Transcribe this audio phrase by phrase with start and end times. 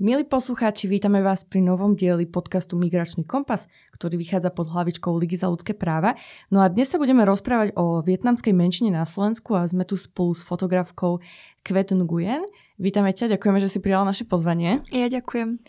[0.00, 5.36] Milí poslucháči, vítame vás pri novom dieli podcastu Migračný kompas, ktorý vychádza pod hlavičkou Ligy
[5.36, 6.16] za ľudské práva.
[6.48, 10.32] No a dnes sa budeme rozprávať o vietnamskej menšine na Slovensku a sme tu spolu
[10.32, 11.20] s fotografkou
[11.60, 12.40] Kvet Nguyen.
[12.80, 14.80] Vítame ťa, ďakujeme, že si prijala naše pozvanie.
[14.88, 15.60] Ja ďakujem.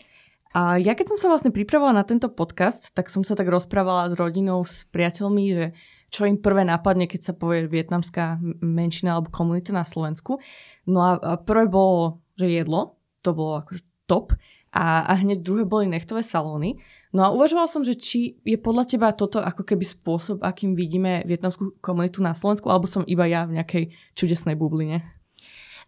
[0.56, 4.08] A ja keď som sa vlastne pripravovala na tento podcast, tak som sa tak rozprávala
[4.08, 5.76] s rodinou, s priateľmi, že
[6.08, 10.40] čo im prvé napadne, keď sa povie vietnamská menšina alebo komunita na Slovensku.
[10.88, 14.36] No a prvé bolo, že jedlo, to bolo akože top
[14.72, 16.76] a, a hneď druhé boli nechtové salóny.
[17.12, 21.24] No a uvažoval som, že či je podľa teba toto ako keby spôsob, akým vidíme
[21.28, 23.84] vietnamskú komunitu na Slovensku, alebo som iba ja v nejakej
[24.16, 25.04] čudesnej bubline.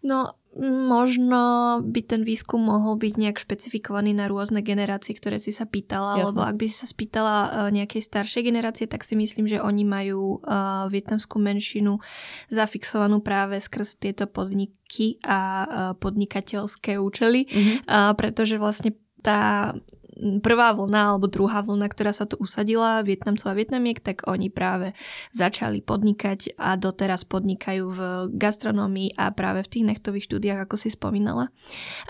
[0.05, 1.41] No, možno
[1.83, 6.25] by ten výskum mohol byť nejak špecifikovaný na rôzne generácie, ktoré si sa pýtala, Jasne.
[6.31, 9.83] lebo ak by si sa spýtala uh, nejakej staršej generácie, tak si myslím, že oni
[9.83, 11.99] majú uh, vietnamskú menšinu
[12.47, 15.67] zafixovanú práve skrz tieto podniky a uh,
[15.99, 17.77] podnikateľské účely, mm-hmm.
[17.91, 19.73] uh, pretože vlastne tá
[20.41, 24.97] prvá vlna alebo druhá vlna, ktorá sa tu usadila, Vietnamcov a Vietnamiek, tak oni práve
[25.31, 27.99] začali podnikať a doteraz podnikajú v
[28.35, 31.53] gastronomii a práve v tých nechtových štúdiách, ako si spomínala.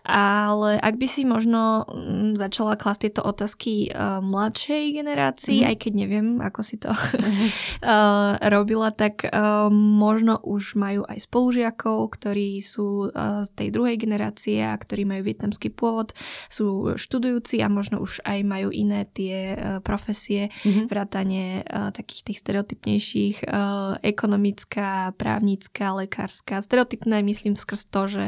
[0.08, 5.72] Ale ak by si možno mm, začala klasť tieto otázky uh, mladšej generácii, mm-hmm.
[5.72, 7.50] aj keď neviem, ako si to mm-hmm.
[8.56, 14.75] robila, tak uh, možno už majú aj spolužiakov, ktorí sú z tej druhej generácie a
[14.75, 16.14] ktorí majú vietnamský pôvod,
[16.47, 20.86] sú študujúci a možno už aj majú iné tie uh, profesie, mm-hmm.
[20.86, 26.62] vrátane uh, takých tých stereotypnejších, uh, ekonomická, právnická, lekárska.
[26.62, 28.23] Stereotypné myslím skrz to, že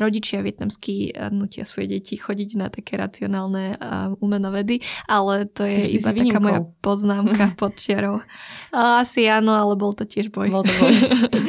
[0.00, 3.76] rodičia vietnamskí nutia svoje deti chodiť na také racionálne
[4.22, 8.24] umenovedy, ale to je iba taká moja poznámka pod čiarou.
[8.72, 10.48] Asi áno, ale bol to tiež boj.
[10.48, 10.92] Bol to boj.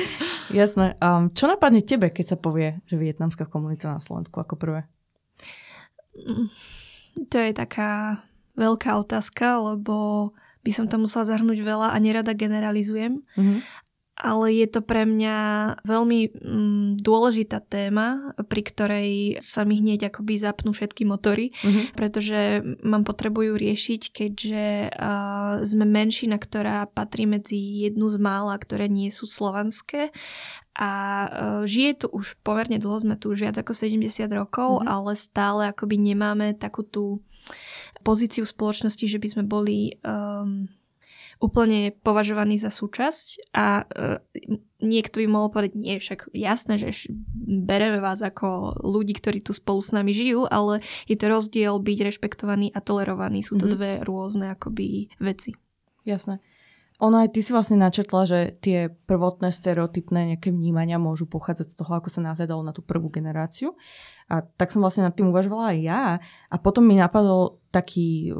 [0.59, 0.99] Jasné.
[0.99, 4.79] Um, čo napadne tebe, keď sa povie, že vietnamská komunita na Slovensku ako prvé?
[7.17, 8.23] To je taká
[8.55, 10.31] veľká otázka, lbo
[10.61, 13.25] by som tam musela zahrnúť veľa a nerada generalizujem.
[13.33, 13.59] Mm-hmm.
[14.21, 15.37] Ale je to pre mňa
[15.81, 19.09] veľmi mm, dôležitá téma, pri ktorej
[19.41, 21.97] sa mi hneď akoby zapnú všetky motory, mm-hmm.
[21.97, 28.85] pretože mám potrebujú riešiť, keďže uh, sme menšina, ktorá patrí medzi jednu z mála, ktoré
[28.85, 30.13] nie sú slovanské
[30.77, 30.91] a
[31.25, 34.93] uh, žije tu už pomerne dlho, sme tu už viac ako 70 rokov, mm-hmm.
[34.93, 37.25] ale stále akoby nemáme takú tú
[38.05, 40.69] pozíciu spoločnosti, že by sme boli um,
[41.41, 44.22] úplne považovaní za súčasť a uh,
[44.78, 47.09] niekto by mohol povedať, nie, však jasné, že
[47.41, 51.97] bereme vás ako ľudí, ktorí tu spolu s nami žijú, ale je to rozdiel byť
[52.13, 53.41] rešpektovaný a tolerovaný.
[53.41, 53.75] Sú to mm-hmm.
[53.75, 55.57] dve rôzne akoby veci.
[56.06, 56.38] Jasné.
[57.01, 61.75] Ono aj ty si vlastne načetla, že tie prvotné stereotypné nejaké vnímania môžu pochádzať z
[61.81, 63.74] toho, ako sa nahľadalo na tú prvú generáciu.
[64.30, 66.22] A tak som vlastne nad tým uvažovala aj ja.
[66.22, 68.38] A potom mi napadol taký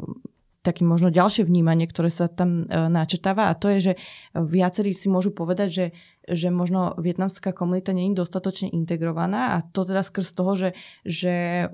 [0.62, 3.92] taký možno ďalšie vnímanie, ktoré sa tam e, načetáva a to je, že
[4.34, 5.86] viacerí si môžu povedať, že,
[6.30, 10.70] že možno vietnamská komunita nie je dostatočne integrovaná a to teda skrz toho, že,
[11.02, 11.66] že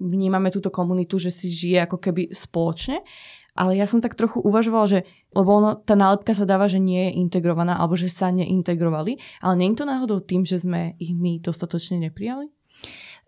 [0.00, 3.04] vnímame túto komunitu, že si žije ako keby spoločne
[3.52, 4.98] ale ja som tak trochu uvažovala, že
[5.36, 9.54] lebo ono, tá nálepka sa dáva, že nie je integrovaná alebo že sa neintegrovali, ale
[9.60, 12.48] nie je to náhodou tým, že sme ich my dostatočne neprijali?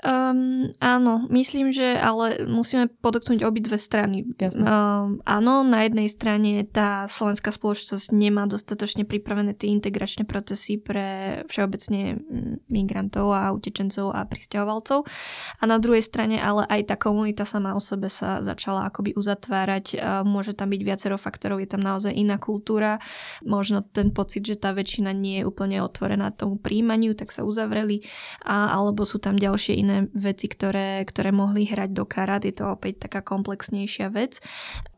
[0.04, 4.26] Um, áno, myslím, že ale musíme podotknúť obidve strany.
[4.36, 11.40] Um, áno, na jednej strane tá slovenská spoločnosť nemá dostatočne pripravené tie integračné procesy pre
[11.48, 12.20] všeobecne
[12.68, 15.08] migrantov a utečencov a pristahovalcov.
[15.58, 20.04] A na druhej strane ale aj tá komunita sama o sebe sa začala akoby uzatvárať.
[20.28, 23.00] Môže tam byť viacero faktorov, je tam naozaj iná kultúra.
[23.40, 28.04] Možno ten pocit, že tá väčšina nie je úplne otvorená tomu príjmaniu, tak sa uzavreli.
[28.44, 32.42] A, alebo sú tam ďalšie iné iné veci, ktoré, ktoré mohli hrať do karát.
[32.42, 34.42] Je to opäť taká komplexnejšia vec.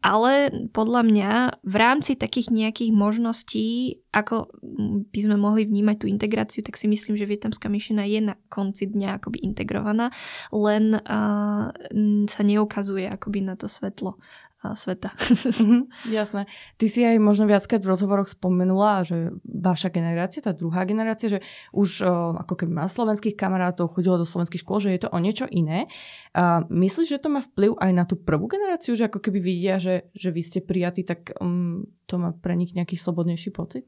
[0.01, 4.49] Ale podľa mňa v rámci takých nejakých možností, ako
[5.13, 8.89] by sme mohli vnímať tú integráciu, tak si myslím, že vietnamská myšina je na konci
[8.89, 10.15] dňa akoby integrovaná,
[10.55, 11.69] len uh,
[12.31, 14.17] sa neukazuje akoby na to svetlo
[14.75, 15.15] sveta.
[15.57, 16.49] Mhm, jasné.
[16.81, 21.41] Ty si aj možno viackrát v rozhovoroch spomenula, že vaša generácia, tá druhá generácia, že
[21.77, 22.03] už
[22.43, 25.87] ako keby má slovenských kamarátov, chodila do slovenských škôl, že je to o niečo iné.
[26.35, 29.77] A myslíš, že to má vplyv aj na tú prvú generáciu, že ako keby vidia,
[29.79, 33.87] že, že vy ste prijatí, tak um, to má pre nich nejaký slobodnejší pocit?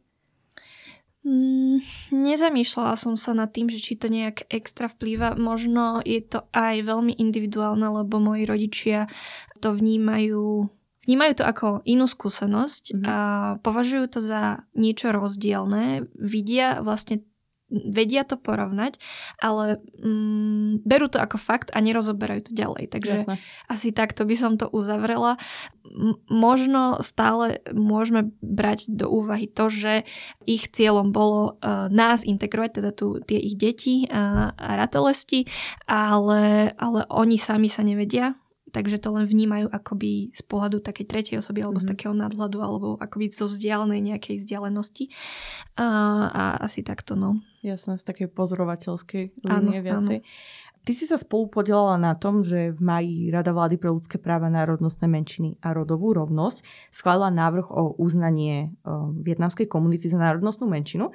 [1.29, 5.37] Mm, nezamýšľala som sa nad tým, že či to nejak extra vplýva.
[5.37, 9.13] Možno je to aj veľmi individuálne, lebo moji rodičia
[9.61, 10.73] to vnímajú
[11.05, 13.05] vnímajú to ako inú skúsenosť mm-hmm.
[13.09, 13.17] a
[13.65, 16.09] považujú to za niečo rozdielne.
[16.17, 17.25] Vidia vlastne
[17.69, 18.97] vedia to porovnať,
[19.38, 22.88] ale mm, berú to ako fakt a nerozoberajú to ďalej.
[22.88, 23.37] Takže Jasne.
[23.69, 25.37] asi takto by som to uzavrela.
[25.85, 30.09] M- možno stále môžeme brať do úvahy to, že
[30.49, 35.44] ich cieľom bolo uh, nás integrovať, teda tu tie ich deti a, a ratolesti,
[35.85, 38.37] ale, ale oni sami sa nevedia
[38.70, 41.85] takže to len vnímajú akoby z pohľadu takej tretej osoby alebo mm-hmm.
[41.85, 41.93] z mhm.
[41.97, 45.11] takého nadhľadu alebo akoby zo vzdialenej nejakej vzdialenosti.
[45.79, 45.87] A,
[46.29, 47.41] a asi takto, no.
[47.65, 50.19] Jasné, z takej pozorovateľskej línie viacej.
[50.23, 50.76] Áno.
[50.87, 54.49] Ty si sa spolu podielala na tom, že v maji Rada vlády pre ľudské práva,
[54.49, 61.12] národnostné menšiny a rodovú rovnosť schválila návrh o uznanie uh, vietnamskej komunity za národnostnú menšinu.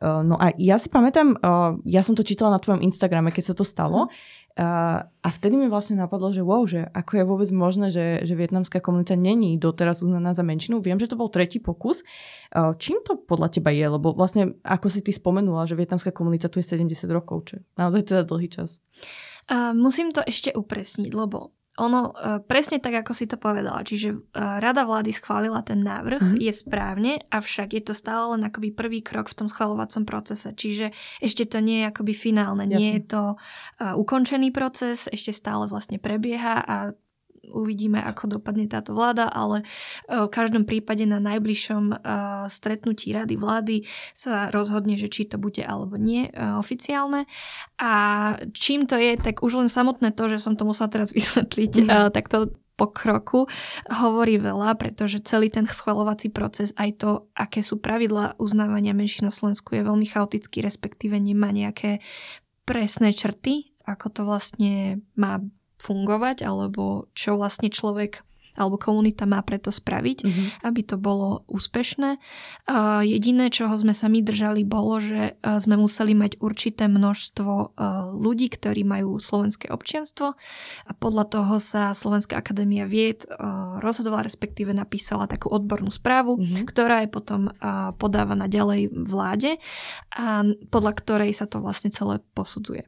[0.00, 3.52] Uh, no a ja si pamätám, uh, ja som to čítala na tvojom Instagrame, keď
[3.52, 4.08] sa to stalo.
[4.08, 8.36] Mm a vtedy mi vlastne napadlo, že wow, že ako je vôbec možné, že, že
[8.36, 10.84] vietnamská komunita není doteraz uznaná za menšinu.
[10.84, 12.04] Viem, že to bol tretí pokus.
[12.52, 13.88] Čím to podľa teba je?
[13.88, 18.12] Lebo vlastne, ako si ty spomenula, že vietnamská komunita tu je 70 rokov, čo naozaj
[18.12, 18.84] teda dlhý čas.
[19.48, 23.80] Uh, musím to ešte upresniť, lebo ono e, presne tak, ako si to povedala.
[23.80, 26.40] Čiže e, rada vlády schválila ten návrh, mm-hmm.
[26.44, 30.52] je správne, avšak je to stále len akoby prvý krok v tom schvalovacom procese.
[30.52, 30.92] Čiže
[31.24, 32.76] ešte to nie je akoby finálne, Jasne.
[32.76, 33.36] nie je to e,
[33.96, 36.76] ukončený proces, ešte stále vlastne prebieha a
[37.50, 39.64] uvidíme, ako dopadne táto vláda, ale e,
[40.26, 41.96] v každom prípade na najbližšom e,
[42.48, 43.76] stretnutí rady vlády
[44.14, 47.26] sa rozhodne, že či to bude alebo nie e, oficiálne.
[47.76, 47.92] A
[48.54, 52.14] čím to je, tak už len samotné to, že som to musela teraz vysvetliť, mm.
[52.14, 53.44] tak to pokroku
[53.92, 59.28] hovorí veľa, pretože celý ten schvalovací proces, aj to, aké sú pravidla uznávania menší na
[59.28, 62.00] Slovensku, je veľmi chaotický, respektíve nemá nejaké
[62.64, 65.44] presné črty, ako to vlastne má
[65.80, 68.20] fungovať, alebo čo vlastne človek
[68.60, 70.46] alebo komunita má preto spraviť, mm-hmm.
[70.68, 72.20] aby to bolo úspešné.
[72.68, 77.52] Uh, jediné, čoho sme sa my držali, bolo, že uh, sme museli mať určité množstvo
[77.56, 80.36] uh, ľudí, ktorí majú slovenské občianstvo
[80.84, 86.68] a podľa toho sa Slovenská akadémia vied uh, rozhodovala, respektíve napísala takú odbornú správu, mm-hmm.
[86.68, 89.56] ktorá je potom uh, podávaná ďalej vláde
[90.12, 92.84] a podľa ktorej sa to vlastne celé posudzuje.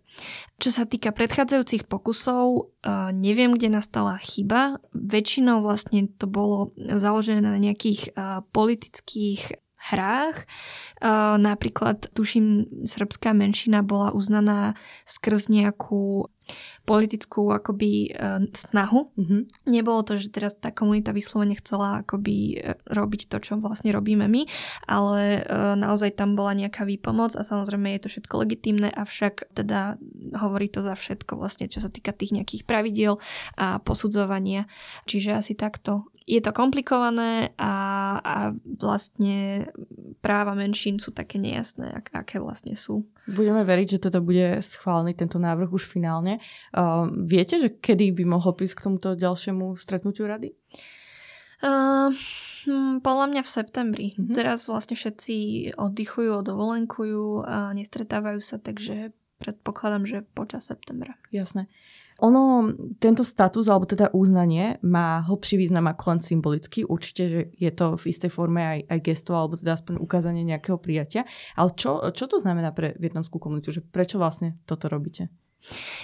[0.61, 2.45] Čo sa týka predchádzajúcich pokusov,
[2.85, 4.83] uh, neviem, kde nastala chyba.
[4.93, 8.13] Väčšinou vlastne to bolo založené na nejakých
[8.51, 10.47] politických hrách.
[11.43, 16.31] Napríklad, tuším, srbská menšina bola uznaná skrz nejakú
[16.83, 19.15] politickú akoby e, snahu.
[19.15, 19.41] Mm-hmm.
[19.71, 24.27] Nebolo to, že teraz tá komunita vyslovene chcela akoby e, robiť to, čo vlastne robíme
[24.27, 24.43] my,
[24.91, 29.97] ale e, naozaj tam bola nejaká výpomoc a samozrejme je to všetko legitimné, avšak teda
[30.37, 33.23] hovorí to za všetko vlastne, čo sa týka tých nejakých pravidiel
[33.57, 34.67] a posudzovania.
[35.07, 37.75] Čiže asi takto je to komplikované a,
[38.23, 38.35] a
[38.79, 39.69] vlastne
[40.23, 43.07] práva menšín sú také nejasné, ak, aké vlastne sú.
[43.27, 46.39] Budeme veriť, že teda bude schválený tento návrh už finálne.
[46.71, 50.55] Uh, viete, že kedy by mohol prísť k tomuto ďalšiemu stretnutiu rady?
[51.63, 52.11] Uh,
[53.03, 54.07] podľa mňa v septembri.
[54.15, 54.35] Mm-hmm.
[54.35, 55.37] Teraz vlastne všetci
[55.79, 61.19] oddychujú, dovolenkujú a nestretávajú sa, takže predpokladám, že počas septembra.
[61.35, 61.67] Jasné.
[62.23, 62.71] Ono,
[63.03, 66.87] tento status, alebo teda uznanie má hlbší význam ako len symbolický.
[66.87, 70.79] Určite, že je to v istej forme aj, aj gesto, alebo teda aspoň ukázanie nejakého
[70.79, 71.27] prijatia.
[71.59, 73.75] Ale čo, čo to znamená pre vietnamskú komunitu?
[73.75, 75.35] Že prečo vlastne toto robíte?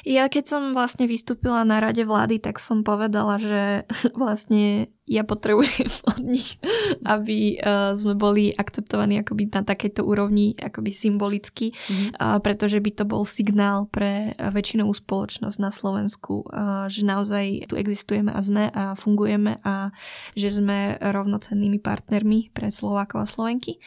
[0.07, 3.63] Ja keď som vlastne vystúpila na rade vlády, tak som povedala, že
[4.19, 6.61] vlastne ja potrebujem od nich,
[7.03, 12.21] aby uh, sme boli akceptovaní akoby na takejto úrovni akoby symbolicky, mm-hmm.
[12.21, 17.75] uh, pretože by to bol signál pre väčšinovú spoločnosť na Slovensku, uh, že naozaj tu
[17.81, 19.91] existujeme a sme a fungujeme a
[20.37, 23.81] že sme rovnocennými partnermi pre Slovákov a Slovenky.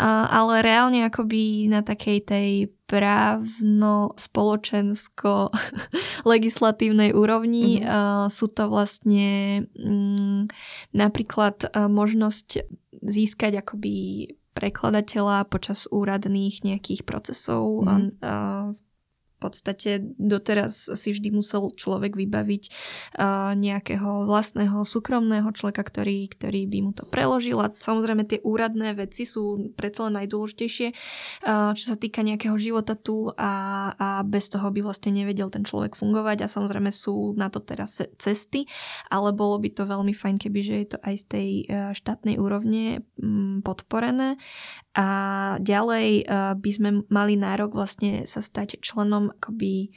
[0.00, 2.50] Uh, ale reálne akoby na takej tej
[2.92, 5.48] právno, spoločensko,
[6.32, 7.88] legislatívnej úrovni mm-hmm.
[7.88, 10.44] uh, sú to vlastne um,
[10.92, 12.68] Napríklad e, možnosť
[13.02, 13.94] získať akoby
[14.52, 18.91] prekladateľa počas úradných nejakých procesov, mm
[19.42, 22.62] podstate doteraz si vždy musel človek vybaviť
[23.18, 27.58] uh, nejakého vlastného súkromného človeka, ktorý, ktorý by mu to preložil.
[27.58, 32.94] A samozrejme tie úradné veci sú predsa len najdôležitejšie, uh, čo sa týka nejakého života
[32.94, 33.52] tu a,
[33.98, 36.46] a bez toho by vlastne nevedel ten človek fungovať.
[36.46, 38.70] A samozrejme sú na to teraz cesty,
[39.10, 42.38] ale bolo by to veľmi fajn, keby že je to aj z tej uh, štátnej
[42.38, 44.38] úrovne um, podporené.
[44.92, 45.06] A
[45.58, 49.90] ďalej uh, by sme mali nárok vlastne sa stať členom akoby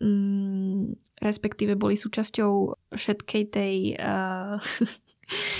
[0.00, 4.56] um, respektíve boli súčasťou všetkej tej uh,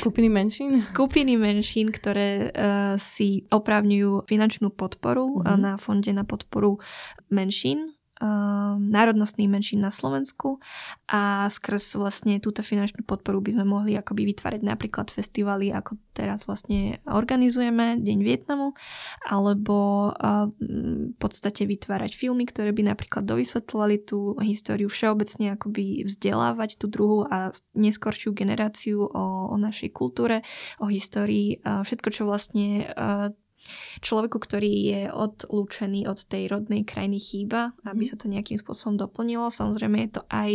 [0.03, 0.75] Skupiny menšín?
[0.75, 5.59] Skupiny menšín, ktoré uh, si oprávňujú finančnú podporu mm-hmm.
[5.63, 6.83] na fonde na podporu
[7.31, 7.95] menšín
[8.77, 10.61] národnostných menšín na Slovensku
[11.09, 16.45] a skrz vlastne túto finančnú podporu by sme mohli akoby vytvárať napríklad festivaly, ako teraz
[16.45, 18.77] vlastne organizujeme Deň Vietnamu,
[19.25, 20.13] alebo
[20.61, 27.25] v podstate vytvárať filmy, ktoré by napríklad dovysvetľovali tú históriu všeobecne akoby vzdelávať tú druhú
[27.25, 30.45] a neskoršiu generáciu o, o našej kultúre,
[30.77, 32.93] o histórii, všetko, čo vlastne
[34.01, 38.11] človeku, ktorý je odlúčený od tej rodnej krajiny chýba, aby mhm.
[38.11, 39.53] sa to nejakým spôsobom doplnilo.
[39.53, 40.51] Samozrejme je to aj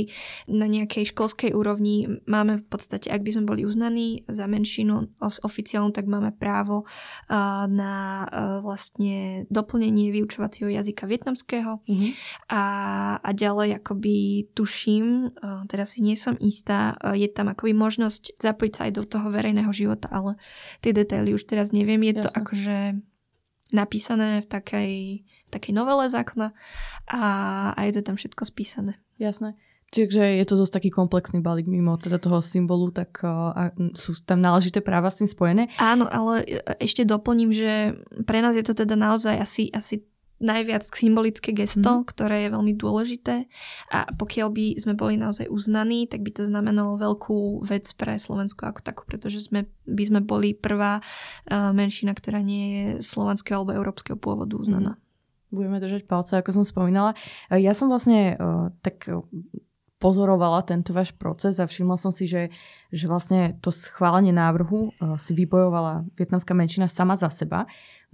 [0.49, 2.21] na nejakej školskej úrovni.
[2.25, 6.89] Máme v podstate, ak by sme boli uznaní za menšinu oficiálnu, tak máme právo
[7.69, 8.25] na
[8.61, 11.81] vlastne doplnenie vyučovacieho jazyka vietnamského.
[11.85, 12.11] Mm-hmm.
[12.51, 12.63] A,
[13.21, 15.35] a ďalej akoby tuším,
[15.69, 19.71] teraz si nie som istá, je tam akoby možnosť zapojiť sa aj do toho verejného
[19.71, 20.37] života, ale
[20.81, 22.01] tie detaily už teraz neviem.
[22.05, 22.23] Je Jasne.
[22.23, 22.77] to akože
[23.73, 24.91] napísané v takej,
[25.25, 26.53] v takej novele zákona
[27.09, 27.21] a,
[27.73, 29.01] a je to tam všetko spísané.
[29.17, 29.57] Jasné.
[29.93, 34.41] Čiže je to dosť taký komplexný balík mimo teda toho symbolu, tak uh, sú tam
[34.41, 35.71] náležité práva s tým spojené?
[35.79, 37.95] Áno, ale e, ešte doplním, že
[38.25, 40.03] pre nás je to teda naozaj asi, asi
[40.39, 42.05] najviac symbolické gesto, mm.
[42.11, 43.47] ktoré je veľmi dôležité
[43.87, 48.67] a pokiaľ by sme boli naozaj uznaní, tak by to znamenalo veľkú vec pre Slovensko
[48.67, 53.79] ako takú, pretože sme, by sme boli prvá uh, menšina, ktorá nie je slovenského alebo
[53.79, 54.99] európskeho pôvodu uznaná.
[54.99, 55.03] Mm.
[55.55, 57.15] Budeme držať palce, ako som spomínala.
[57.47, 59.07] E, ja som vlastne uh, tak
[60.03, 62.51] pozorovala tento váš proces a všimla som si, že,
[62.91, 67.63] že vlastne to schválenie návrhu uh, si vybojovala vietnamská menšina sama za seba.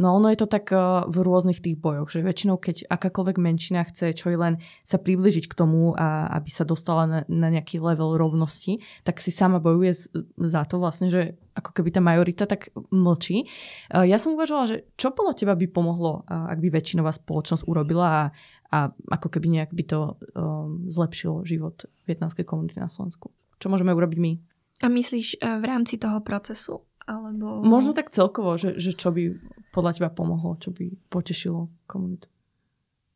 [0.01, 3.85] No ono je to tak eh, v rôznych tých bojoch, že väčšinou keď akákoľvek menšina
[3.85, 8.17] chce čo len sa približiť k tomu, a aby sa dostala na, na nejaký level
[8.17, 10.03] rovnosti, tak si sama bojuje z,
[10.41, 13.45] za to vlastne, že ako keby tá majorita tak mlčí.
[13.93, 18.07] Eh, ja som uvažovala, že čo podľa teba by pomohlo, ak by väčšinová spoločnosť urobila
[18.09, 18.23] a,
[18.73, 18.79] a
[19.13, 23.29] ako keby nejak by to um, zlepšilo život vietnamskej komunity na Slovensku.
[23.61, 24.31] Čo môžeme urobiť my?
[24.81, 26.81] A myslíš v rámci toho procesu?
[27.05, 27.61] Alebo...
[27.61, 29.37] Možno tak celkovo, že, že čo by
[29.71, 32.27] podľa teba pomohlo, čo by potešilo komunitu?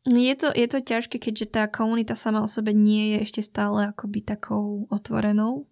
[0.06, 3.42] No je to, je to ťažké, keďže tá komunita sama o sebe nie je ešte
[3.42, 5.66] stále akoby takou otvorenou,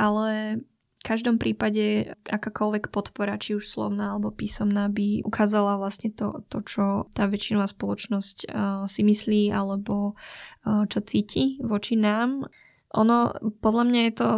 [0.00, 0.64] ale
[1.02, 6.62] v každom prípade akákoľvek podpora, či už slovná alebo písomná, by ukázala vlastne to, to
[6.62, 12.46] čo tá väčšinová spoločnosť uh, si myslí alebo uh, čo cíti voči nám.
[12.94, 14.28] Ono, podľa mňa je to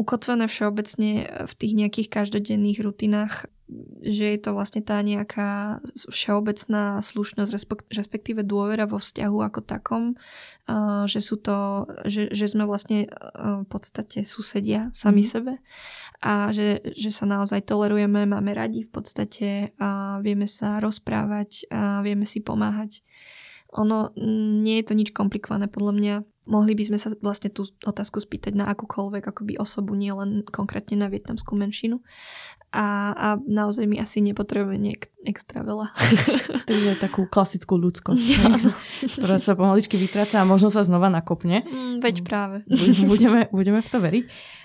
[0.00, 1.10] ukotvené všeobecne
[1.44, 3.44] v tých nejakých každodenných rutinách,
[4.04, 5.80] že je to vlastne tá nejaká
[6.12, 7.50] všeobecná slušnosť,
[7.88, 10.04] respektíve dôvera vo vzťahu ako takom,
[11.08, 15.28] že sú to, že, že sme vlastne v podstate susedia sami mm.
[15.28, 15.52] sebe
[16.20, 19.48] a že, že sa naozaj tolerujeme, máme radi v podstate
[19.80, 23.00] a vieme sa rozprávať a vieme si pomáhať.
[23.80, 24.12] Ono
[24.60, 26.14] nie je to nič komplikované podľa mňa
[26.44, 31.00] mohli by sme sa vlastne tú otázku spýtať na akúkoľvek akoby osobu, nie len konkrétne
[31.00, 32.04] na vietnamskú menšinu.
[32.74, 35.94] A, a naozaj mi asi nepotrebujeme niek- extra veľa.
[36.68, 38.24] Takže takú klasickú ľudskosť,
[39.14, 41.62] ktorá sa pomaličky vytráca a možno sa znova nakopne.
[41.62, 42.56] Mm, veď práve.
[43.06, 44.24] Budeme, budeme v to veriť.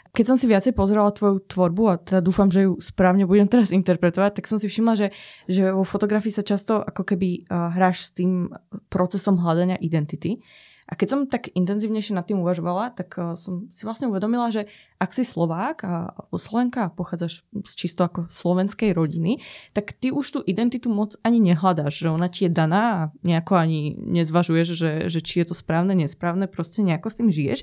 [0.09, 3.69] Keď som si viacej pozerala tvoju tvorbu a teda dúfam, že ju správne budem teraz
[3.69, 5.07] interpretovať, tak som si všimla, že,
[5.45, 8.49] že vo fotografii sa často ako keby hráš s tým
[8.89, 10.41] procesom hľadania identity.
[10.89, 14.65] A keď som tak intenzívnejšie nad tým uvažovala, tak uh, som si vlastne uvedomila, že
[14.97, 15.93] ak si Slovák a
[16.33, 19.37] Slovenka a pochádzaš z čisto ako slovenskej rodiny,
[19.77, 23.53] tak ty už tú identitu moc ani nehľadáš, že ona ti je daná a nejako
[23.61, 27.61] ani nezvažuješ, že, že či je to správne, nesprávne, proste nejako s tým žiješ.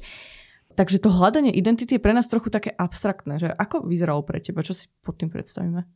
[0.77, 4.63] Takže to hľadanie identity je pre nás trochu také abstraktné, že ako vyzeralo pre teba,
[4.63, 5.89] čo si pod tým predstavíme?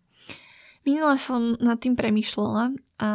[0.81, 3.11] Minule som nad tým premyšľala a,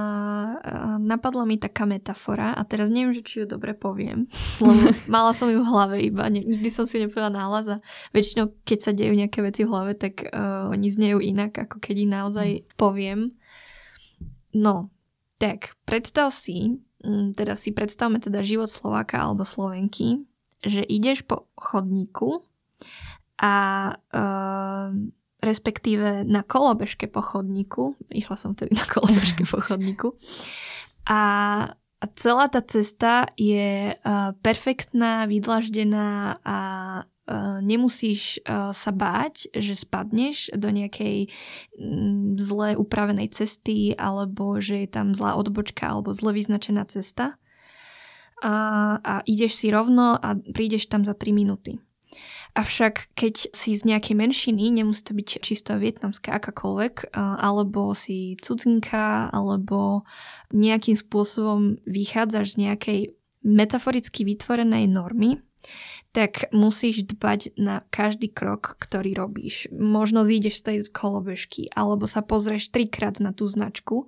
[1.02, 4.30] napadla mi taká metafora a teraz neviem, že či ju dobre poviem,
[4.62, 7.82] lebo mala som ju v hlave iba, nikdy som si nepovedala náhlas a
[8.14, 11.96] väčšinou keď sa dejú nejaké veci v hlave, tak uh, oni znejú inak, ako keď
[11.98, 13.34] ich naozaj poviem.
[14.54, 14.94] No,
[15.42, 16.86] tak predstav si,
[17.34, 20.22] teda si predstavme teda život Slováka alebo Slovenky,
[20.62, 22.46] že ideš po chodníku
[23.42, 23.54] a
[24.14, 24.90] uh,
[25.46, 27.94] respektíve na kolobežke po chodníku.
[28.10, 30.18] Išla som tedy na kolobežke po chodníku.
[31.06, 31.22] A,
[32.02, 36.58] a celá tá cesta je uh, perfektná, vydlaždená a
[37.06, 41.30] uh, nemusíš uh, sa báť, že spadneš do nejakej
[41.78, 47.38] um, zle upravenej cesty alebo že je tam zlá odbočka alebo zle vyznačená cesta.
[48.44, 48.54] A,
[49.00, 51.80] a ideš si rovno a prídeš tam za 3 minúty.
[52.56, 59.28] Avšak keď si z nejakej menšiny, nemusí to byť čisto vietnamská akákoľvek, alebo si cudzinka,
[59.28, 60.08] alebo
[60.56, 63.00] nejakým spôsobom vychádzaš z nejakej
[63.44, 65.44] metaforicky vytvorenej normy,
[66.16, 69.68] tak musíš dbať na každý krok, ktorý robíš.
[69.76, 74.08] Možno zídeš z tej kolobežky, alebo sa pozrieš trikrát na tú značku,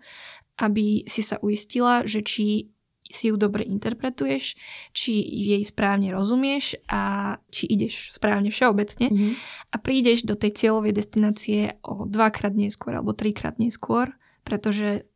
[0.56, 2.72] aby si sa uistila, že či
[3.08, 4.56] si ju dobre interpretuješ,
[4.92, 9.34] či jej správne rozumieš a či ideš správne všeobecne mm-hmm.
[9.72, 14.12] a prídeš do tej cieľovej destinácie o dvakrát neskôr alebo trikrát neskôr,
[14.44, 15.08] pretože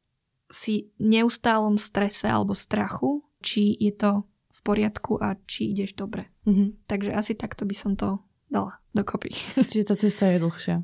[0.51, 4.11] si neustálom strese alebo strachu, či je to
[4.51, 6.27] v poriadku a či ideš dobre.
[6.43, 6.87] Mm-hmm.
[6.87, 8.19] Takže asi takto by som to
[8.51, 9.31] dala dokopy.
[9.71, 10.83] Čiže tá cesta je dlhšia.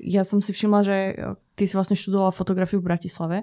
[0.00, 0.96] Ja som si všimla, že
[1.54, 3.38] ty si vlastne študovala fotografiu v Bratislave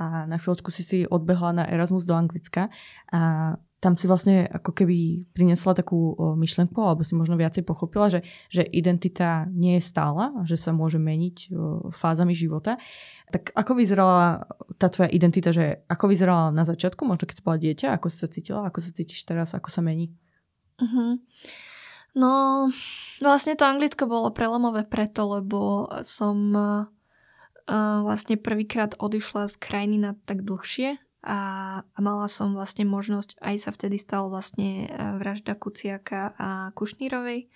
[0.00, 2.72] a na chvíľočku si si odbehla na Erasmus do Anglicka
[3.12, 8.20] a tam si vlastne ako keby prinesla takú myšlenku, alebo si možno viacej pochopila, že,
[8.52, 11.48] že identita nie je stála, že sa môže meniť
[11.88, 12.76] fázami života.
[13.32, 14.44] Tak ako vyzerala
[14.76, 18.16] tá tvoja identita, že ako vyzerala na začiatku, možno keď si bola dieťa, ako si
[18.20, 20.12] sa cítila, ako sa cítiš teraz, ako sa mení?
[20.76, 21.16] Uh-huh.
[22.12, 22.68] No,
[23.24, 26.52] vlastne to anglicko bolo prelomové preto, lebo som
[27.68, 31.38] vlastne prvýkrát odišla z krajiny na tak dlhšie a,
[31.84, 37.52] a mala som vlastne možnosť, aj sa vtedy stalo vlastne e, vražda Kuciaka a Kušnírovej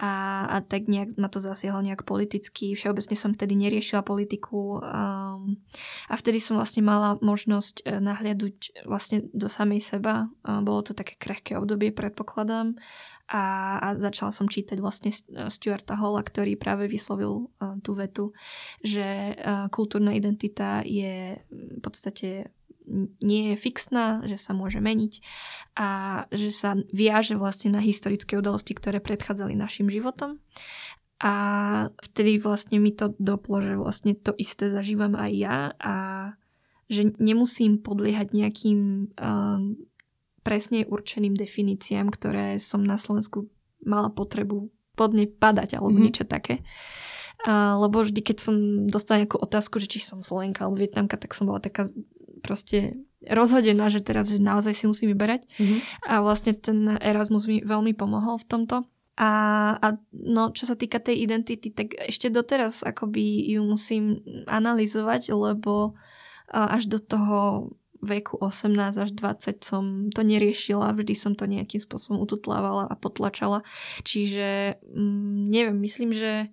[0.00, 0.10] a,
[0.48, 2.72] a tak nejak ma to zasiahlo nejak politicky.
[2.72, 5.60] Všeobecne som vtedy neriešila politiku um,
[6.08, 10.32] a vtedy som vlastne mala možnosť e, nahliaduť vlastne do samej seba.
[10.40, 12.72] Bolo to také krehké obdobie, predpokladám
[13.24, 13.44] a,
[13.80, 15.08] a začala som čítať vlastne
[15.48, 18.36] Stuarta Holla, ktorý práve vyslovil uh, tú vetu,
[18.84, 22.52] že uh, kultúrna identita je v podstate
[23.24, 25.24] nie je fixná, že sa môže meniť
[25.72, 25.88] a
[26.28, 30.36] že sa viaže vlastne na historické udalosti, ktoré predchádzali našim životom.
[31.24, 31.32] A
[32.12, 35.94] vtedy vlastne mi to doplo, že vlastne to isté zažívam aj ja a
[36.92, 38.80] že nemusím podliehať nejakým
[39.16, 39.56] uh,
[40.44, 43.48] presne určeným definíciám, ktoré som na Slovensku
[43.82, 46.04] mala potrebu pod ne padať alebo mm-hmm.
[46.04, 46.60] niečo také.
[47.48, 48.54] A, lebo vždy, keď som
[48.86, 51.88] dostala nejakú otázku, že či som Slovenka alebo Vietnamka, tak som bola taká
[52.44, 55.48] proste rozhodená, že teraz že naozaj si musím vyberať.
[55.56, 55.80] Mm-hmm.
[56.12, 58.76] A vlastne ten Erasmus mi veľmi pomohol v tomto.
[59.14, 59.30] A,
[59.78, 65.94] a no, čo sa týka tej identity, tak ešte doteraz akoby ju musím analyzovať, lebo
[66.50, 67.70] až do toho
[68.04, 73.64] veku 18 až 20 som to neriešila, vždy som to nejakým spôsobom ututlávala a potlačala.
[74.04, 76.52] Čiže mm, neviem, myslím, že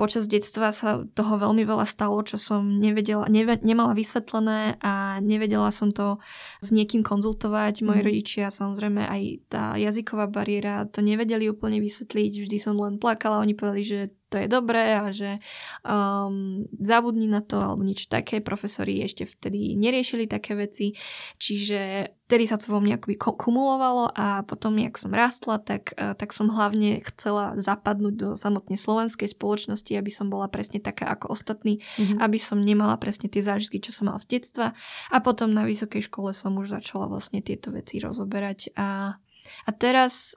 [0.00, 5.68] počas detstva sa toho veľmi veľa stalo, čo som nevedela, neve, nemala vysvetlené a nevedela
[5.70, 6.18] som to
[6.64, 7.84] s niekým konzultovať.
[7.84, 8.08] Moji mm.
[8.08, 12.32] rodičia, samozrejme aj tá jazyková bariéra, to nevedeli úplne vysvetliť.
[12.42, 14.00] Vždy som len plakala, oni povedali, že
[14.32, 15.36] to je dobré a že
[15.84, 18.40] um, zabudni na to alebo niečo také.
[18.40, 20.96] Profesori ešte vtedy neriešili také veci,
[21.36, 26.16] čiže vtedy sa to vo mne akoby kumulovalo a potom, jak som rastla, tak, uh,
[26.16, 31.36] tak som hlavne chcela zapadnúť do samotnej slovenskej spoločnosti, aby som bola presne taká ako
[31.36, 32.24] ostatní, mm-hmm.
[32.24, 34.72] aby som nemala presne tie zážitky, čo som mala z detstva
[35.12, 39.20] a potom na vysokej škole som už začala vlastne tieto veci rozoberať a
[39.66, 40.34] a teraz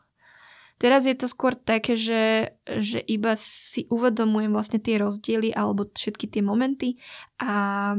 [0.75, 6.27] Teraz je to skôr také, že, že iba si uvedomujem vlastne tie rozdiely alebo všetky
[6.27, 6.99] tie momenty
[7.39, 7.95] a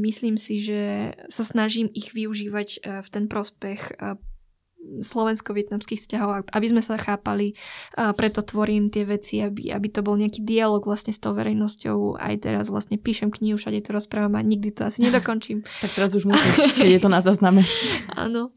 [0.00, 4.16] myslím si, že sa snažím ich využívať eh, v ten prospech eh,
[5.02, 7.56] slovensko-vietnamských vzťahov, aby sme sa chápali.
[7.94, 12.16] Preto tvorím tie veci, aby, aby to bol nejaký dialog vlastne s tou verejnosťou.
[12.16, 15.62] Aj teraz vlastne píšem knihu, všade to rozprávam a nikdy to asi nedokončím.
[15.82, 17.62] tak teraz už musíš, keď je to na zazname.
[18.14, 18.54] Áno.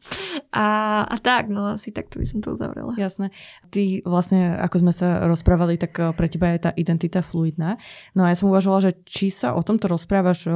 [0.50, 0.66] A,
[1.06, 2.94] a tak, no asi takto by som to uzavrela.
[2.98, 3.30] Jasné.
[3.70, 7.78] Ty vlastne, ako sme sa rozprávali, tak eh, pre teba je tá identita fluidná.
[8.14, 10.50] No a ja som uvažovala, že či sa o tomto rozprávaš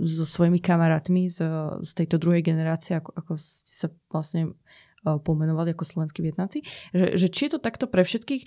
[0.00, 1.44] so svojimi kamarátmi z,
[1.84, 4.56] z tejto druhej generácie, ako, ako ste sa vlastne
[5.04, 8.44] pomenovali ako slovenskí Vietnáci, že, že či je to takto pre všetkých,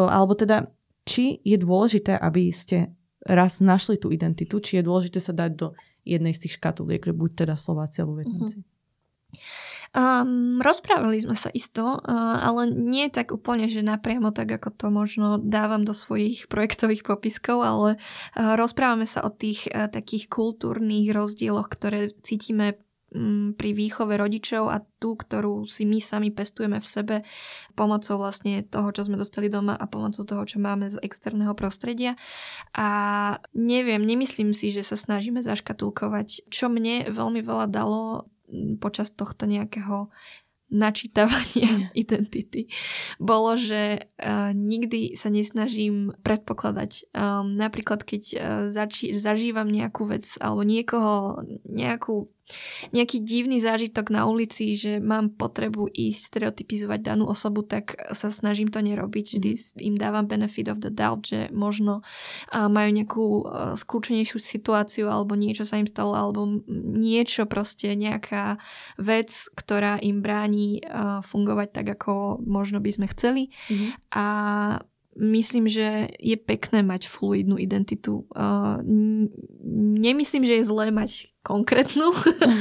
[0.00, 0.72] alebo teda
[1.04, 2.94] či je dôležité, aby ste
[3.26, 5.68] raz našli tú identitu, či je dôležité sa dať do
[6.08, 8.64] jednej z tých škatuliek, že buď teda Slováci alebo Vietnamci.
[8.64, 8.68] Mm-hmm.
[9.90, 14.86] Um, rozprávali sme sa isto, uh, ale nie tak úplne, že napriamo tak, ako to
[14.86, 21.10] možno dávam do svojich projektových popiskov, ale uh, rozprávame sa o tých uh, takých kultúrnych
[21.10, 22.78] rozdieloch, ktoré cítime
[23.10, 27.16] um, pri výchove rodičov a tú, ktorú si my sami pestujeme v sebe
[27.74, 32.14] pomocou vlastne toho, čo sme dostali doma a pomocou toho, čo máme z externého prostredia.
[32.78, 32.88] A
[33.58, 36.46] neviem, nemyslím si, že sa snažíme zaškatulkovať.
[36.46, 38.30] Čo mne veľmi veľa dalo
[38.78, 40.10] počas tohto nejakého
[40.70, 42.70] načítavania identity
[43.18, 47.10] bolo, že uh, nikdy sa nesnažím predpokladať.
[47.10, 48.38] Um, napríklad, keď uh,
[48.70, 52.30] zači- zažívam nejakú vec alebo niekoho, nejakú
[52.90, 58.68] nejaký divný zážitok na ulici, že mám potrebu ísť stereotypizovať danú osobu, tak sa snažím
[58.68, 59.26] to nerobiť.
[59.38, 59.80] Vždy mhm.
[59.80, 62.02] im dávam benefit of the doubt, že možno
[62.50, 63.26] majú nejakú
[63.76, 68.58] skľúčenejšiu situáciu alebo niečo sa im stalo alebo niečo proste, nejaká
[68.98, 70.82] vec, ktorá im bráni
[71.26, 73.42] fungovať tak, ako možno by sme chceli.
[73.68, 73.90] Mm-hmm.
[74.14, 74.26] A
[75.20, 78.24] myslím, že je pekné mať fluidnú identitu.
[80.00, 82.12] nemyslím, že je zlé mať konkrétnu,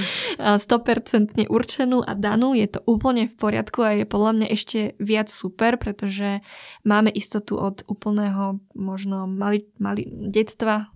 [0.39, 2.51] 100% určenú a danú.
[2.51, 6.43] Je to úplne v poriadku a je podľa mňa ešte viac super, pretože
[6.83, 10.91] máme istotu od úplného možno mali, mali, detstva,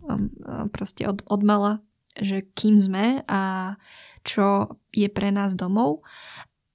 [0.75, 1.79] proste od, od mala,
[2.19, 3.75] že kým sme a
[4.23, 6.03] čo je pre nás domov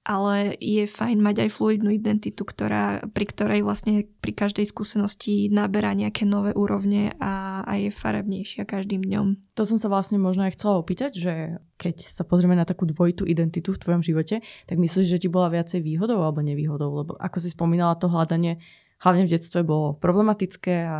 [0.09, 5.93] ale je fajn mať aj fluidnú identitu, ktorá, pri ktorej vlastne pri každej skúsenosti naberá
[5.93, 9.53] nejaké nové úrovne a, a je farebnejšia každým dňom.
[9.53, 11.33] To som sa vlastne možno aj chcela opýtať, že
[11.77, 15.53] keď sa pozrieme na takú dvojitú identitu v tvojom živote, tak myslíš, že ti bola
[15.53, 16.89] viacej výhodou alebo nevýhodou?
[16.89, 18.57] Lebo ako si spomínala, to hľadanie
[19.05, 20.97] hlavne v detstve bolo problematické a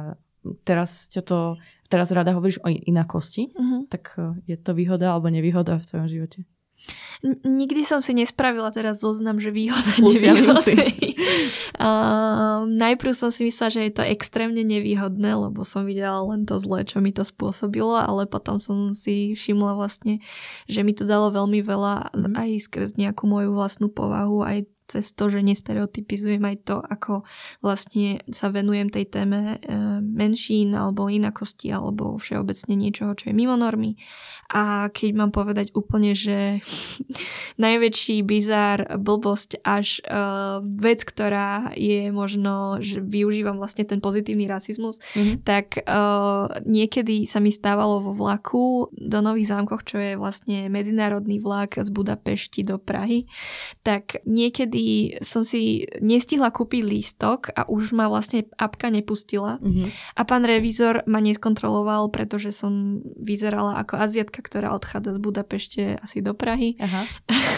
[0.61, 1.37] teraz ťa to
[1.89, 3.89] teraz rada hovoríš o inakosti, uh-huh.
[3.89, 4.13] tak
[4.45, 6.39] je to výhoda alebo nevýhoda v tvojom živote?
[7.43, 10.63] Nikdy som si nespravila teraz zoznam, že výhoda, nevýhoda.
[11.83, 16.55] uh, najprv som si myslela, že je to extrémne nevýhodné, lebo som videla len to
[16.55, 20.23] zlé, čo mi to spôsobilo, ale potom som si všimla vlastne,
[20.71, 22.39] že mi to dalo veľmi veľa mm.
[22.39, 27.21] aj skrz nejakú moju vlastnú povahu, aj cez to, že nestereotypizujem aj to, ako
[27.61, 33.53] vlastne sa venujem tej téme e, menšín alebo inakosti alebo všeobecne niečoho, čo je mimo
[33.53, 34.01] normy.
[34.49, 36.65] A keď mám povedať úplne, že
[37.63, 44.97] najväčší bizár, blbosť až uh, vec, ktorá je možno, že využívam vlastne ten pozitívny rasizmus,
[45.13, 45.45] mm-hmm.
[45.45, 51.37] tak uh, niekedy sa mi stávalo vo vlaku do Nových zámkoch, čo je vlastne medzinárodný
[51.37, 53.29] vlak z Budapešti do Prahy,
[53.85, 59.59] tak niekedy kedy som si nestihla kúpiť lístok a už ma vlastne apka nepustila.
[59.59, 60.15] Mm-hmm.
[60.15, 66.23] A pán revizor ma neskontroloval, pretože som vyzerala ako aziatka, ktorá odchádza z Budapešte asi
[66.23, 66.79] do Prahy.
[66.79, 67.03] Aha.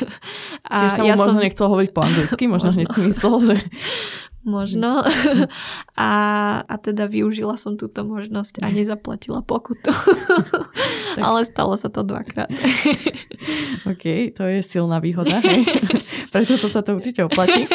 [0.72, 1.46] a Čiže sa mu ja možno som...
[1.46, 2.78] nechcel hovoriť po anglicky, možno, možno.
[2.82, 3.56] hneď myslel, že
[4.46, 5.02] možno.
[6.02, 6.12] A,
[6.66, 9.94] a teda využila som túto možnosť a nezaplatila pokutu.
[11.28, 12.50] Ale stalo sa to dvakrát.
[13.92, 15.38] OK, to je silná výhoda.
[15.46, 15.62] Hej?
[16.34, 17.70] Preto to sa to určite oplatí.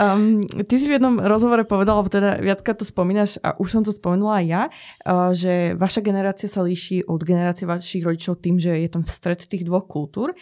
[0.00, 3.92] Um, ty si v jednom rozhovore povedala, teda viackrát to spomínaš a už som to
[3.92, 4.62] spomenula aj ja,
[5.04, 9.44] uh, že vaša generácia sa líši od generácie vašich rodičov tým, že je tam stred
[9.44, 10.32] tých dvoch kultúr.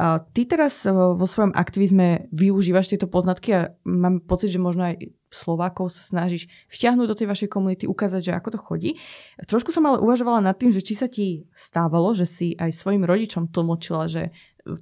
[0.00, 5.12] Ty teraz uh, vo svojom aktivizme využívaš tieto poznatky a mám pocit, že možno aj
[5.32, 8.90] Slovákov sa snažíš vťahnuť do tej vašej komunity, ukázať, že ako to chodí.
[9.48, 13.04] Trošku som ale uvažovala nad tým, že či sa ti stávalo, že si aj svojim
[13.04, 14.32] rodičom tlmočila, že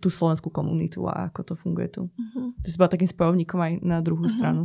[0.03, 2.03] tú slovenskú komunitu a ako to funguje tu.
[2.07, 2.53] Uh-huh.
[2.61, 4.37] Ty si bola takým spojovníkom aj na druhú uh-huh.
[4.37, 4.63] stranu.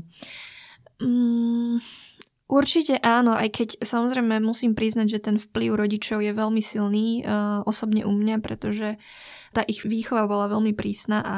[0.99, 1.79] Um,
[2.45, 7.65] určite áno, aj keď samozrejme musím priznať, že ten vplyv rodičov je veľmi silný, uh,
[7.65, 9.01] osobne u mňa, pretože
[9.55, 11.38] tá ich výchova bola veľmi prísna a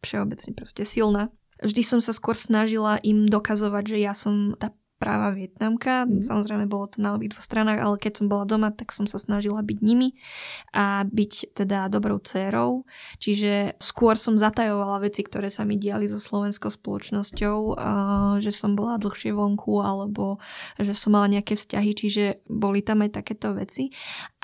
[0.00, 1.28] všeobecne proste silná.
[1.60, 6.04] Vždy som sa skôr snažila im dokazovať, že ja som tá práva Vietnamka.
[6.04, 6.20] Mm.
[6.20, 9.64] Samozrejme bolo to na obidvoch stranách, ale keď som bola doma, tak som sa snažila
[9.64, 10.12] byť nimi
[10.76, 12.84] a byť teda dobrou dcérou.
[13.16, 17.80] Čiže skôr som zatajovala veci, ktoré sa mi diali so slovenskou spoločnosťou,
[18.44, 20.36] že som bola dlhšie vonku alebo
[20.76, 23.88] že som mala nejaké vzťahy, čiže boli tam aj takéto veci.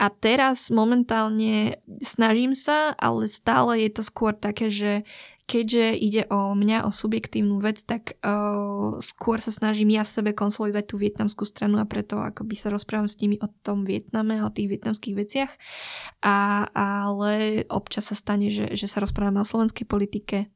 [0.00, 5.04] A teraz momentálne snažím sa, ale stále je to skôr také, že
[5.46, 10.30] keďže ide o mňa, o subjektívnu vec, tak uh, skôr sa snažím ja v sebe
[10.34, 14.50] konsolidovať tú vietnamskú stranu a preto akoby sa rozprávam s nimi o tom Vietname, o
[14.50, 15.52] tých vietnamských veciach.
[16.26, 20.50] A, ale občas sa stane, že, že sa rozprávame o slovenskej politike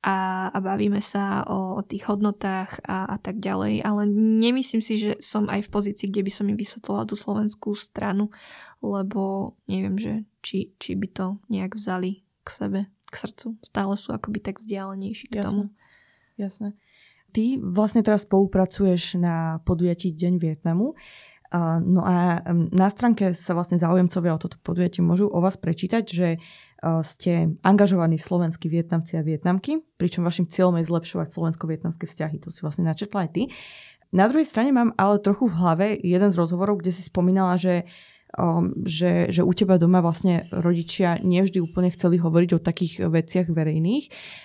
[0.00, 3.84] a, a bavíme sa o, o tých hodnotách a, a tak ďalej.
[3.84, 4.08] Ale
[4.40, 8.32] nemyslím si, že som aj v pozícii, kde by som im vysvetlovala tú slovenskú stranu,
[8.80, 13.58] lebo neviem, že či, či by to nejak vzali k sebe k srdcu.
[13.66, 15.46] Stále sú akoby tak vzdialenejší k Jasne.
[15.46, 15.62] tomu.
[16.38, 16.68] Jasné.
[17.30, 20.98] Ty vlastne teraz spolupracuješ na podujatí Deň Vietnamu.
[21.82, 26.38] No a na stránke sa vlastne záujemcovia o toto podujatie môžu o vás prečítať, že
[26.38, 32.38] uh, ste angažovaní slovenskí Vietnamci a Vietnamky, pričom vašim cieľom je zlepšovať slovensko-vietnamské vzťahy.
[32.46, 33.42] To si vlastne načetla aj ty.
[34.14, 37.86] Na druhej strane mám ale trochu v hlave jeden z rozhovorov, kde si spomínala, že
[38.38, 43.48] um, že, že u teba doma vlastne rodičia nevždy úplne chceli hovoriť o takých veciach
[43.50, 44.04] verejných,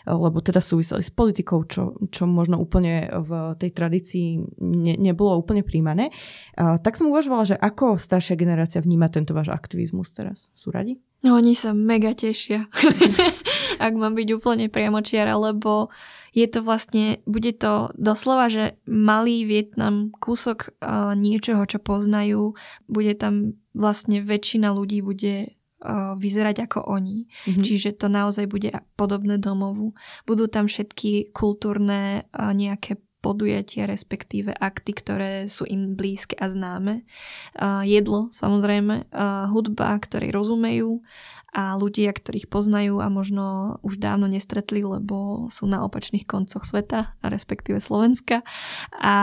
[0.10, 4.28] lebo teda súviseli s politikou, čo, čo možno úplne v tej tradícii
[4.62, 6.10] ne, nebolo úplne príjmané.
[6.58, 10.50] Uh, tak som uvažovala, že ako staršia generácia vníma tento váš aktivizmus teraz.
[10.58, 10.98] Sú radi?
[11.26, 12.70] No oni sa mega tešia,
[13.86, 15.90] ak mám byť úplne priamočiara, lebo
[16.36, 22.60] je to vlastne, bude to doslova, že malý Vietnam, kúsok uh, niečoho, čo poznajú,
[22.92, 25.56] bude tam vlastne väčšina ľudí bude
[26.18, 27.30] vyzerať ako oni.
[27.30, 27.62] Mm-hmm.
[27.62, 29.94] Čiže to naozaj bude podobné domovu.
[30.26, 37.06] Budú tam všetky kultúrne nejaké podujatia, respektíve akty, ktoré sú im blízke a známe.
[37.86, 39.14] Jedlo, samozrejme,
[39.54, 41.06] hudba, ktorej rozumejú
[41.56, 47.16] a ľudia, ktorých poznajú a možno už dávno nestretli, lebo sú na opačných koncoch sveta,
[47.16, 48.44] a respektíve Slovenska.
[48.92, 49.18] A,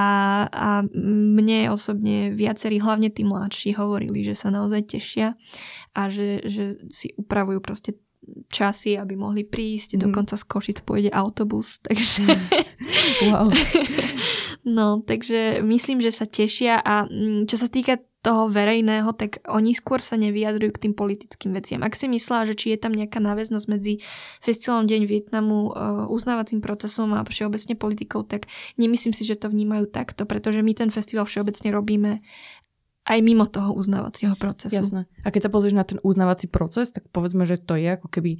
[0.48, 5.36] a mne osobne viacerí, hlavne tí mladší, hovorili, že sa naozaj tešia
[5.92, 8.00] a že, že si upravujú proste
[8.48, 9.98] časy, aby mohli prísť.
[9.98, 10.08] Mm.
[10.08, 12.24] Dokonca z Košic pôjde autobus, takže...
[13.28, 13.52] wow.
[14.64, 19.74] no, takže myslím, že sa tešia a mm, čo sa týka toho verejného, tak oni
[19.74, 21.82] skôr sa nevyjadrujú k tým politickým veciam.
[21.82, 23.98] Ak si myslela, že či je tam nejaká náväznosť medzi
[24.38, 28.46] Festivalom Deň Vietnamu, uh, uznávacím procesom a všeobecne politikou, tak
[28.78, 32.22] nemyslím si, že to vnímajú takto, pretože my ten festival všeobecne robíme
[33.02, 34.78] aj mimo toho uznávacieho procesu.
[34.78, 35.10] Jasné.
[35.26, 38.38] A keď sa pozrieš na ten uznávací proces, tak povedzme, že to je ako keby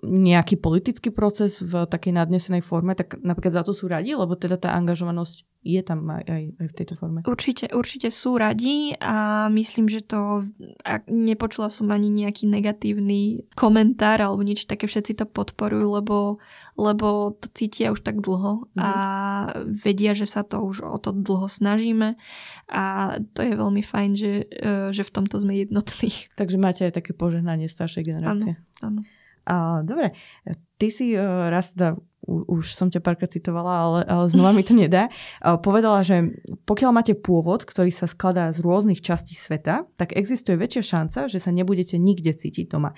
[0.00, 4.56] nejaký politický proces v takej nadnesenej forme, tak napríklad za to sú radi, lebo teda
[4.56, 7.20] tá angažovanosť je tam aj, aj, aj v tejto forme.
[7.28, 10.48] Určite, určite sú radi a myslím, že to,
[10.80, 16.40] ak nepočula som ani nejaký negatívny komentár alebo niečo také, všetci to podporujú, lebo,
[16.80, 18.80] lebo to cítia už tak dlho mm.
[18.80, 19.76] a mhm.
[19.84, 22.16] vedia, že sa to už o to dlho snažíme
[22.72, 26.08] a to je veľmi fajn, že, e, že v tomto sme jednotní.
[26.40, 28.56] Takže máte aj také požehnanie staršej generácie.
[28.80, 29.19] Áno, áno.
[29.50, 30.14] A, dobre,
[30.78, 31.98] ty si uh, raz, teda,
[32.30, 36.38] už som ťa párkrát citovala, ale, ale znova mi to nedá, uh, povedala, že
[36.70, 41.42] pokiaľ máte pôvod, ktorý sa skladá z rôznych častí sveta, tak existuje väčšia šanca, že
[41.42, 42.94] sa nebudete nikde cítiť doma.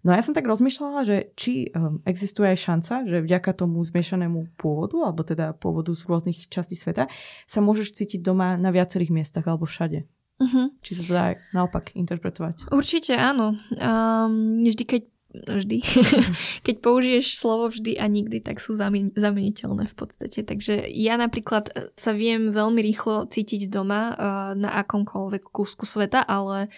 [0.00, 3.84] No a ja som tak rozmýšľala, že či um, existuje aj šanca, že vďaka tomu
[3.84, 7.12] zmiešanému pôvodu, alebo teda pôvodu z rôznych častí sveta,
[7.44, 10.08] sa môžeš cítiť doma na viacerých miestach alebo všade.
[10.40, 10.72] Uh-huh.
[10.80, 12.72] Či sa to dá naopak interpretovať?
[12.72, 13.60] Určite áno.
[13.76, 15.78] Um, vždy, keď vždy.
[16.66, 18.74] Keď použiješ slovo vždy a nikdy, tak sú
[19.14, 20.42] zameniteľné v podstate.
[20.42, 24.14] Takže ja napríklad e, sa viem veľmi rýchlo cítiť doma uh,
[24.58, 26.68] na akomkoľvek kúsku sveta, ale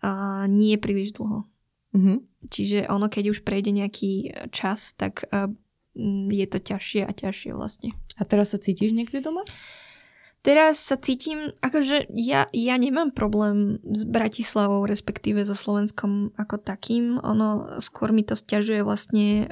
[0.00, 1.44] uh, nie príliš dlho.
[1.96, 2.18] Mm-hmm.
[2.48, 5.50] Čiže ono, keď už prejde nejaký čas, tak uh,
[6.30, 7.92] je to ťažšie a ťažšie vlastne.
[8.16, 9.42] A teraz sa cítiš niekde doma?
[10.38, 17.18] Teraz sa cítim, akože ja, ja nemám problém s Bratislavou, respektíve so Slovenskom ako takým.
[17.18, 19.50] Ono skôr mi to stiažuje vlastne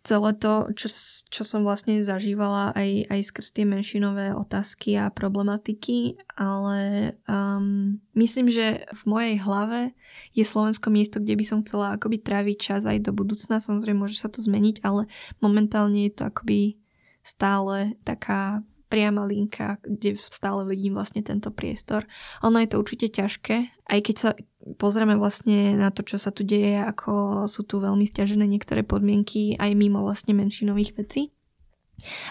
[0.00, 0.88] celé to, čo,
[1.28, 8.48] čo som vlastne zažívala aj, aj skrz tie menšinové otázky a problematiky, ale um, myslím,
[8.48, 9.92] že v mojej hlave
[10.32, 13.60] je Slovensko miesto, kde by som chcela akoby tráviť čas aj do budúcna.
[13.60, 15.04] Samozrejme, môže sa to zmeniť, ale
[15.44, 16.80] momentálne je to akoby
[17.20, 22.10] stále taká priama linka, kde stále vidím vlastne tento priestor.
[22.42, 24.30] Ono je to určite ťažké, aj keď sa
[24.76, 29.56] pozrieme vlastne na to, čo sa tu deje, ako sú tu veľmi stiažené niektoré podmienky
[29.56, 31.30] aj mimo vlastne menšinových vecí.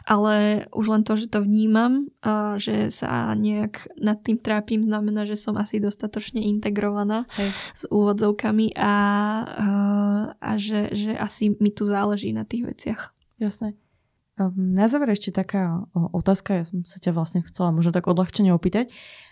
[0.10, 5.30] Ale už len to, že to vnímam, a že sa nejak nad tým trápim, znamená,
[5.30, 7.54] že som asi dostatočne integrovaná Hej.
[7.78, 8.96] s úvodzovkami a,
[10.42, 13.14] a, že, že asi mi tu záleží na tých veciach.
[13.38, 13.78] Jasné.
[14.56, 18.88] Na záver ešte taká otázka, ja som sa ťa vlastne chcela možno tak odľahčene opýtať.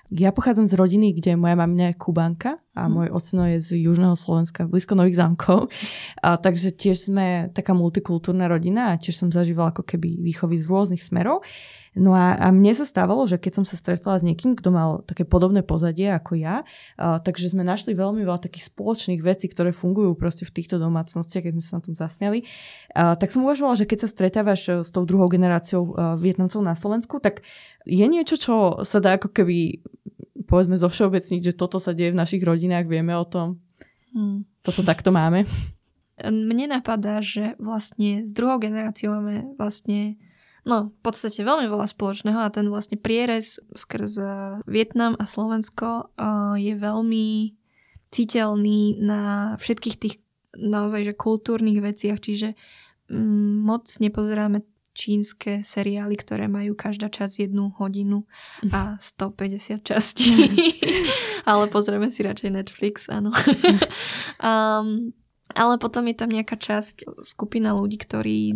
[0.07, 2.91] Ja pochádzam z rodiny, kde moja mamina je Kubanka a mm.
[2.95, 5.67] môj ocino je z južného Slovenska, blízko Nových zámkov.
[6.23, 10.65] A, takže tiež sme taká multikultúrna rodina a tiež som zažívala ako keby výchovy z
[10.67, 11.43] rôznych smerov.
[11.97, 15.01] No a, a mne sa stávalo, že keď som sa stretla s niekým, kto mal
[15.09, 16.61] také podobné pozadie ako ja,
[16.95, 21.49] a, takže sme našli veľmi veľa takých spoločných vecí, ktoré fungujú proste v týchto domácnostiach,
[21.49, 22.45] keď sme sa na tom zasmiali.
[22.93, 26.61] A, tak som uvažovala, že keď sa stretávaš e, s tou druhou generáciou e, Vietnamcov
[26.61, 27.41] na Slovensku, tak
[27.89, 28.53] je niečo, čo
[28.85, 29.81] sa dá ako keby
[30.45, 33.59] povedzme zo všeobecniť, že toto sa deje v našich rodinách, vieme o tom.
[34.13, 34.45] Hmm.
[34.61, 35.43] Toto takto máme.
[36.17, 40.17] Mne napadá, že vlastne s druhou generáciou máme vlastne
[40.67, 44.19] No, v podstate veľmi veľa spoločného a ten vlastne prierez skrz
[44.67, 47.55] Vietnam a Slovensko uh, je veľmi
[48.11, 50.15] citeľný na všetkých tých
[50.59, 52.59] naozaj že kultúrnych veciach, čiže
[53.07, 58.25] um, moc nepozeráme čínske seriály, ktoré majú každá časť jednu hodinu
[58.73, 60.33] a 150 častí.
[61.49, 63.29] Ale pozrieme si radšej Netflix, áno.
[64.49, 65.13] um,
[65.55, 68.51] ale potom je tam nejaká časť, skupina ľudí, ktorí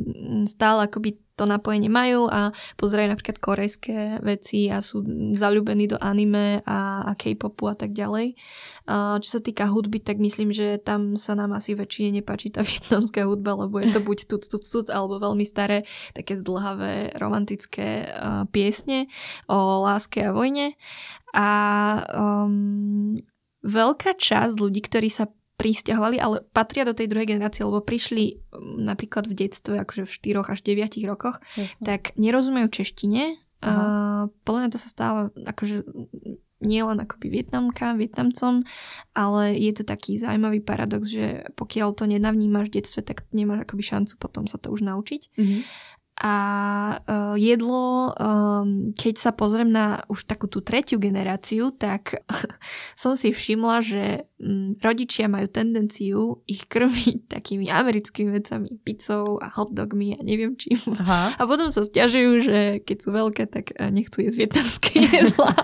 [0.45, 5.01] stále akoby to napojenie majú a pozerajú napríklad korejské veci a sú
[5.34, 8.38] zalúbení do anime a, a K-popu a tak ďalej.
[8.86, 12.62] A čo sa týka hudby, tak myslím, že tam sa nám asi väčšine nepáči tá
[12.69, 18.06] vietnamská hudba, lebo je to buď tuc, tuc, tuc, alebo veľmi staré, také zdlhavé romantické
[18.06, 19.10] uh, piesne
[19.49, 20.77] o láske a vojne.
[21.34, 21.49] A
[22.13, 23.17] um,
[23.65, 25.25] veľká časť ľudí, ktorí sa
[25.62, 30.41] pristahovali, ale patria do tej druhej generácie, lebo prišli mm, napríklad v detstve, akože v
[30.41, 31.86] 4 až 9 rokoch, Jasne.
[31.86, 33.38] tak nerozumejú češtine.
[33.62, 33.74] A
[34.41, 35.86] podľa mňa to sa stáva akože
[36.62, 38.65] nie len akoby Vietnamka, Vietnamcom,
[39.17, 43.84] ale je to taký zaujímavý paradox, že pokiaľ to nenavnímaš v detstve, tak nemáš akoby
[43.86, 45.21] šancu potom sa to už naučiť.
[45.38, 45.62] Mm-hmm.
[46.21, 46.36] A
[47.01, 52.21] uh, jedlo, um, keď sa pozriem na už takú tú tretiu generáciu, tak
[53.01, 59.49] som si všimla, že um, rodičia majú tendenciu ich krmiť takými americkými vecami, pizzou a
[59.49, 60.77] hotdogmi a neviem čím.
[61.01, 61.41] Aha.
[61.41, 64.93] A potom sa stiažujú, že keď sú veľké, tak e, nechcú jesť vietnamské
[65.25, 65.57] jedla.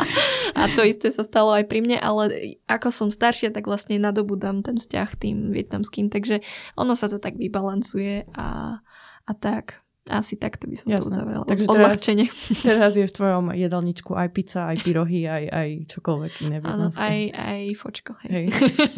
[0.58, 4.66] a to isté sa stalo aj pri mne, ale ako som staršia, tak vlastne nadobudám
[4.66, 6.42] ten vzťah tým vietnamským, takže
[6.74, 8.82] ono sa to tak vybalancuje a,
[9.22, 9.86] a tak.
[10.08, 11.04] Asi takto by som Jasné.
[11.04, 11.44] to uzavrela.
[11.44, 12.00] Takže teraz,
[12.72, 16.58] teraz je v tvojom jedálničku aj pizza, aj pyrohy, aj, aj čokoľvek iné.
[16.64, 18.16] Áno, aj, aj fočko.
[18.24, 18.38] Hej.
[18.38, 18.54] Hej.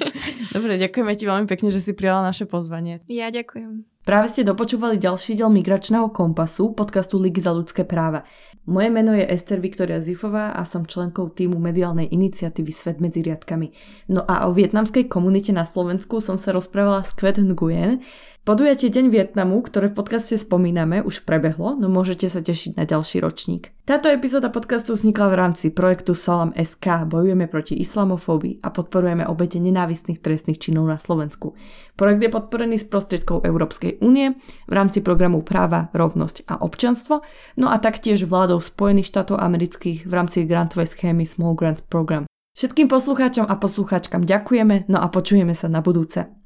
[0.56, 3.00] Dobre, ďakujeme ti veľmi pekne, že si prijala naše pozvanie.
[3.08, 3.88] Ja ďakujem.
[4.04, 8.26] Práve ste dopočúvali ďalší diel Migračného kompasu, podcastu Ligy za ľudské práva.
[8.66, 13.70] Moje meno je Ester Viktoria Zifová a som členkou týmu mediálnej iniciatívy Svet medzi riadkami.
[14.10, 18.02] No a o vietnamskej komunite na Slovensku som sa rozprávala s Kvet Nguyen,
[18.50, 23.22] Podujatie Deň Vietnamu, ktoré v podcaste spomíname, už prebehlo, no môžete sa tešiť na ďalší
[23.22, 23.70] ročník.
[23.86, 29.62] Táto epizóda podcastu vznikla v rámci projektu Salam SK Bojujeme proti islamofóbii a podporujeme obete
[29.62, 31.54] nenávistných trestných činov na Slovensku.
[31.94, 34.34] Projekt je podporený z prostriedkov Európskej únie
[34.66, 37.22] v rámci programu Práva, rovnosť a občanstvo,
[37.54, 42.26] no a taktiež vládou Spojených štátov amerických v rámci grantovej schémy Small Grants Program.
[42.58, 46.34] Všetkým poslucháčom a poslucháčkam ďakujeme, no a počujeme sa na budúce.